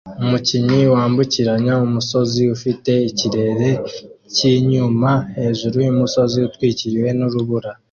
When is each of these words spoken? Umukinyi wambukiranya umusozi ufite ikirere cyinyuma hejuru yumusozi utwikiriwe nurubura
Umukinyi 0.23 0.79
wambukiranya 0.95 1.73
umusozi 1.85 2.41
ufite 2.55 2.91
ikirere 3.09 3.69
cyinyuma 4.33 5.11
hejuru 5.37 5.75
yumusozi 5.85 6.37
utwikiriwe 6.47 7.09
nurubura 7.17 7.71